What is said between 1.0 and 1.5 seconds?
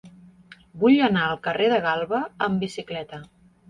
anar al